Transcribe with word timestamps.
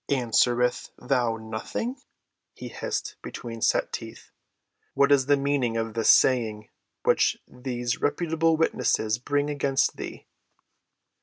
"Answerest 0.09 0.89
thou 0.97 1.37
nothing?" 1.37 1.95
he 2.55 2.69
hissed 2.69 3.17
between 3.21 3.61
set 3.61 3.93
teeth. 3.93 4.31
"What 4.95 5.11
is 5.11 5.27
the 5.27 5.37
meaning 5.37 5.77
of 5.77 5.93
this 5.93 6.09
saying 6.09 6.69
which 7.03 7.37
these 7.47 8.01
reputable 8.01 8.57
witnesses 8.57 9.19
bring 9.19 9.51
against 9.51 9.97
thee?" 9.97 10.25